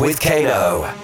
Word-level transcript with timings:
with 0.00 0.18
Kano. 0.20 1.03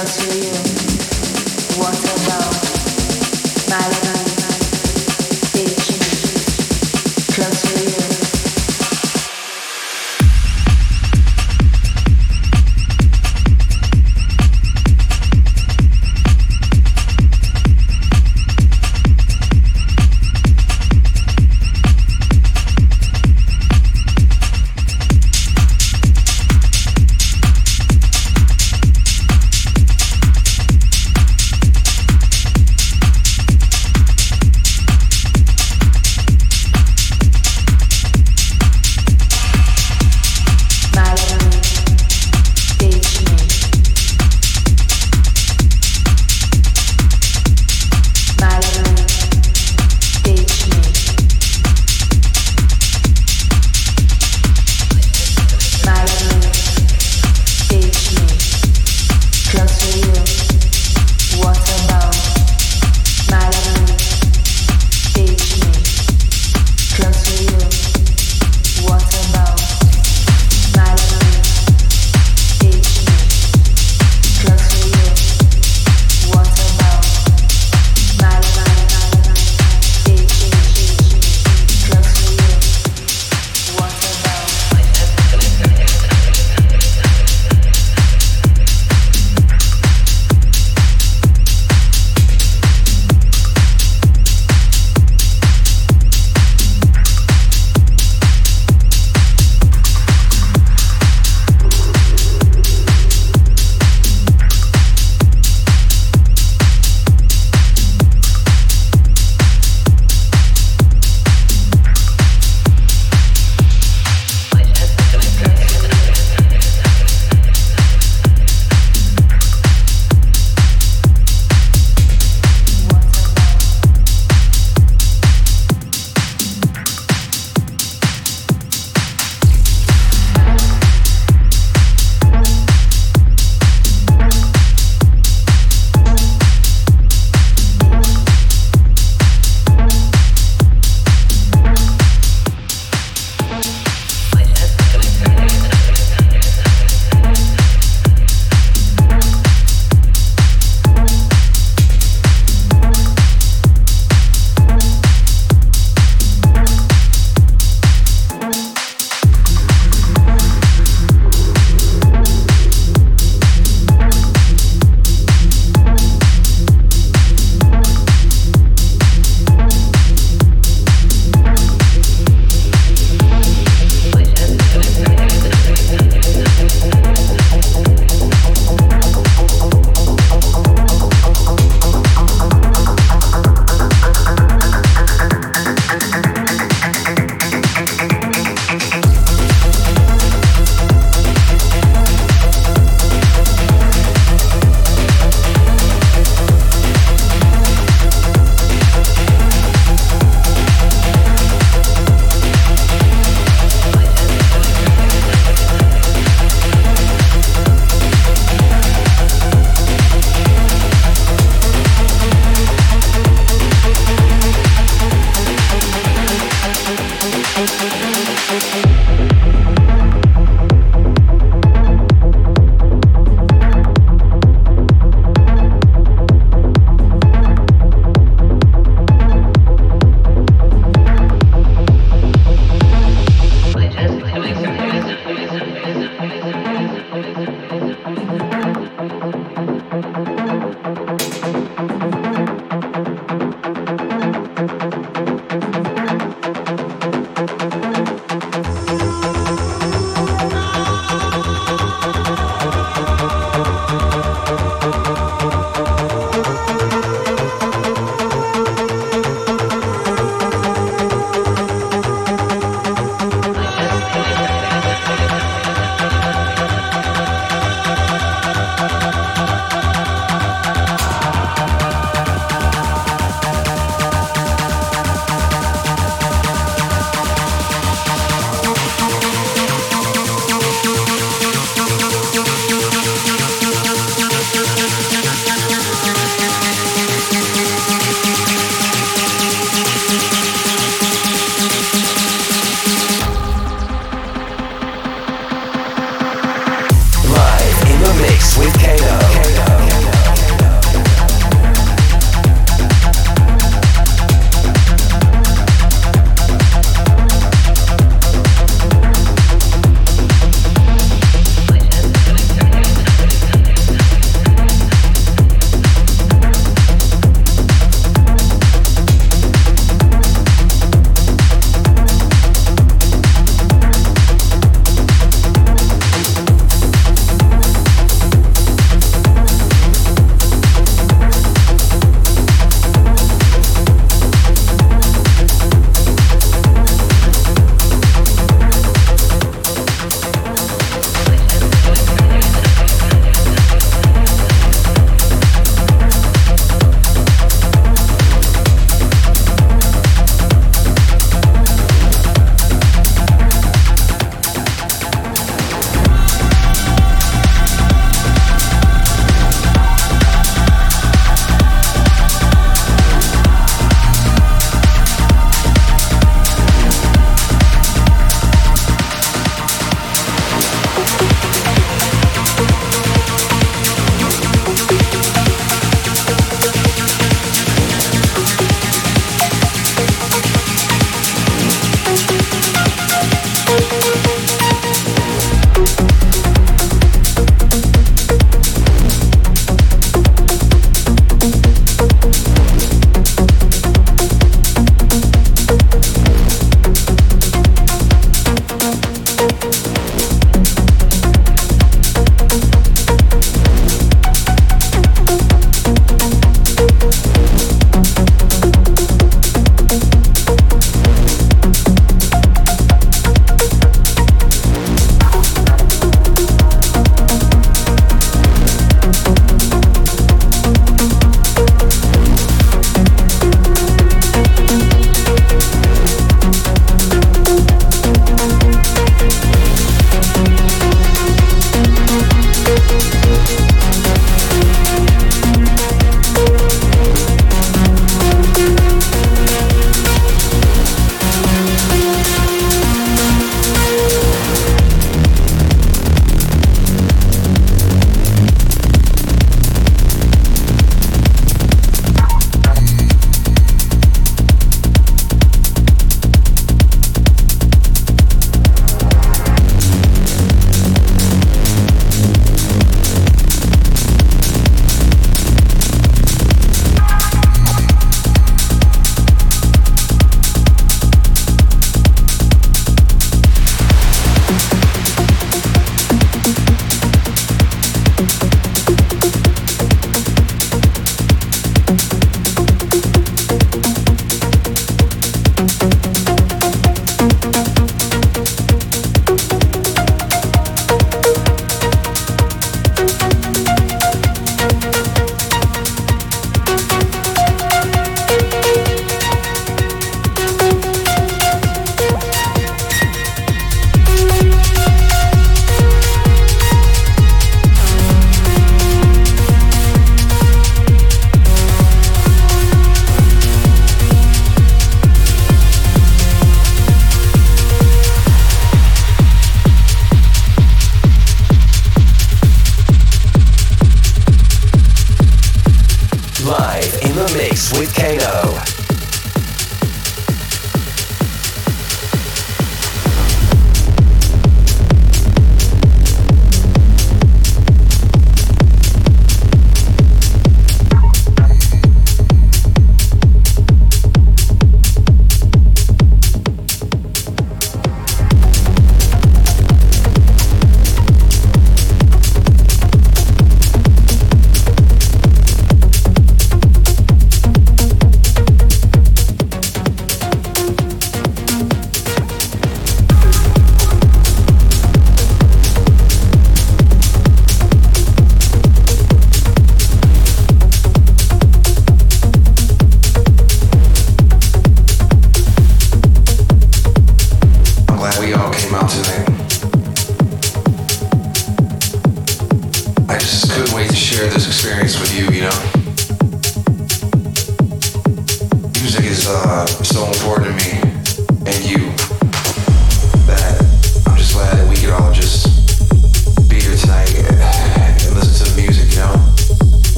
close 0.00 0.16
for 0.24 0.34
you. 0.34 0.69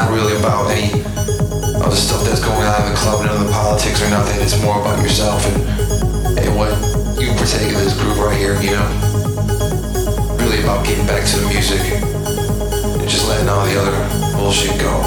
not 0.00 0.12
really 0.12 0.34
about 0.36 0.70
any 0.70 0.92
of 1.02 1.90
the 1.92 1.96
stuff 1.96 2.24
that's 2.24 2.40
going 2.40 2.64
on 2.64 2.86
in 2.86 2.92
the 2.92 2.96
club, 2.96 3.22
none 3.22 3.36
of 3.36 3.46
the 3.46 3.52
politics 3.52 4.00
or 4.00 4.08
nothing. 4.08 4.40
It's 4.40 4.56
more 4.62 4.80
about 4.80 5.02
yourself 5.02 5.44
and, 5.44 6.38
and 6.38 6.56
what 6.56 6.72
you 7.20 7.28
partake 7.36 7.68
of 7.74 7.84
this 7.84 7.92
group 8.00 8.16
right 8.16 8.36
here, 8.36 8.56
you 8.62 8.70
know? 8.70 8.88
Really 10.40 10.62
about 10.62 10.86
getting 10.86 11.06
back 11.06 11.26
to 11.28 11.36
the 11.40 11.48
music 11.48 11.80
and 11.84 13.08
just 13.08 13.28
letting 13.28 13.48
all 13.48 13.66
the 13.66 13.76
other 13.76 13.92
bullshit 14.38 14.80
go. 14.80 15.04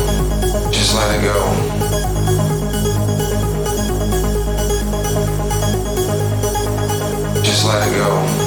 Just 0.70 0.94
let 0.94 1.10
it 1.18 1.24
go. 1.24 1.42
Just 7.42 7.66
let 7.66 7.88
it 7.88 7.98
go. 7.98 8.43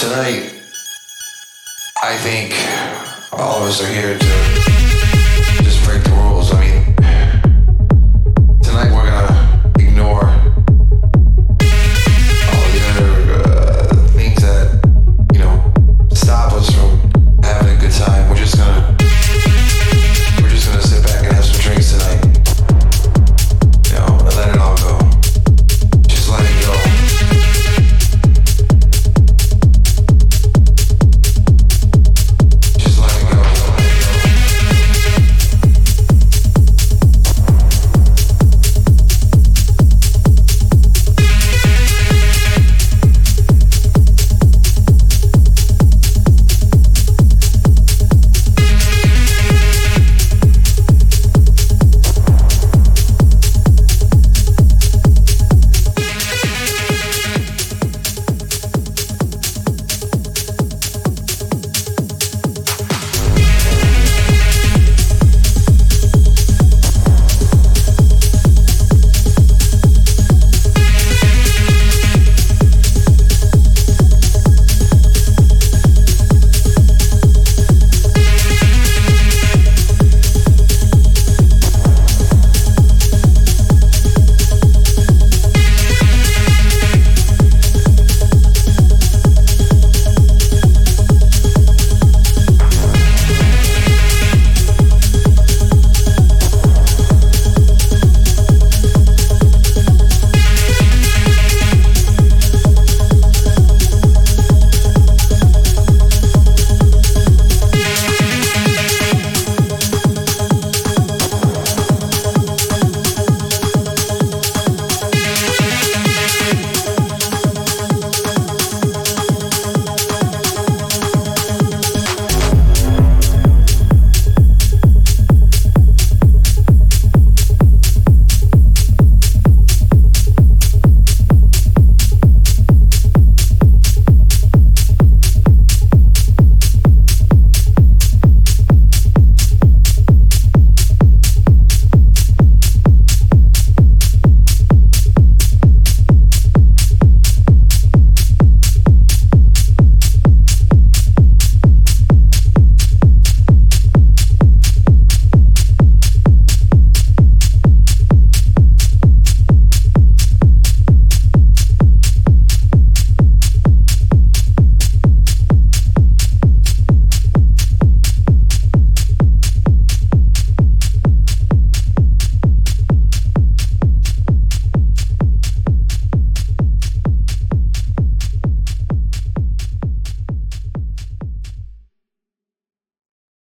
tonight, 0.00 0.54
I 2.02 2.16
think 2.16 2.54
all 3.38 3.62
of 3.62 3.68
us 3.68 3.82
are 3.82 3.92
here 3.92 4.18
to. 4.18 4.49